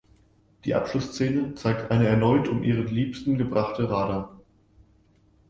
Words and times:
Die 0.65 0.73
Abschlussszene 0.73 1.53
zeigt 1.53 1.91
eine 1.91 2.07
erneut 2.07 2.47
um 2.47 2.63
ihren 2.63 2.87
Liebsten 2.87 3.37
gebrachte 3.37 3.87
Radha. 3.91 4.35